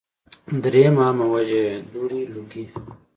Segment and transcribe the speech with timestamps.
[0.63, 2.63] دريمه عامه وجه ئې دوړې، لوګي